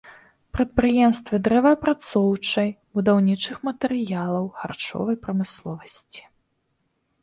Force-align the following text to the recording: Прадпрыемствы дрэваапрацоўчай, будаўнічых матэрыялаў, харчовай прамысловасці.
Прадпрыемствы 0.55 1.35
дрэваапрацоўчай, 1.47 2.69
будаўнічых 2.97 3.57
матэрыялаў, 3.71 4.53
харчовай 4.61 5.15
прамысловасці. 5.29 6.21